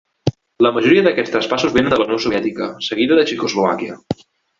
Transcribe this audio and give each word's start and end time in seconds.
La 0.65 0.69
majoria 0.77 1.03
d'aquests 1.07 1.33
traspassos 1.35 1.75
venien 1.75 1.93
de 1.95 1.99
la 2.03 2.07
Unió 2.07 2.17
Soviètica, 2.23 2.71
seguida 2.87 3.19
de 3.21 3.27
Txecoslovàquia. 3.29 4.01